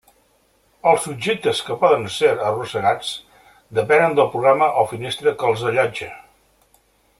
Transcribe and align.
Els 0.91 1.03
objectes 1.11 1.59
que 1.67 1.75
poden 1.83 2.07
ser 2.15 2.31
arrossegats 2.47 3.13
depenen 3.81 4.19
del 4.21 4.33
programa 4.37 4.73
o 4.85 4.89
finestra 4.95 5.37
que 5.43 5.53
els 5.55 5.69
allotja. 5.73 6.11